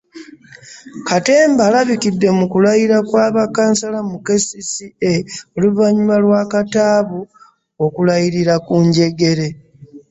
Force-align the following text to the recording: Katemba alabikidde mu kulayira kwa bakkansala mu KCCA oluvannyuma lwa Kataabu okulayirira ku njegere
Katemba 1.07 1.61
alabikidde 1.69 2.27
mu 2.37 2.45
kulayira 2.51 2.97
kwa 3.07 3.25
bakkansala 3.35 3.99
mu 4.09 4.17
KCCA 4.25 5.13
oluvannyuma 5.55 6.15
lwa 6.23 6.41
Kataabu 6.51 7.19
okulayirira 7.85 8.55
ku 8.65 8.75
njegere 8.87 9.47